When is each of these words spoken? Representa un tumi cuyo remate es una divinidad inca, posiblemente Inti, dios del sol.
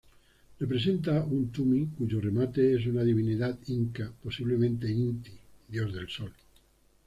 Representa 0.59 1.23
un 1.27 1.51
tumi 1.51 1.87
cuyo 1.95 2.19
remate 2.19 2.73
es 2.73 2.87
una 2.87 3.03
divinidad 3.03 3.55
inca, 3.67 4.11
posiblemente 4.23 4.89
Inti, 4.91 5.37
dios 5.69 5.93
del 5.93 6.09
sol. 6.09 6.33